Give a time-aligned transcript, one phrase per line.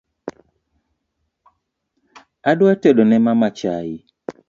[2.49, 3.91] Adwa tedo ne mama chai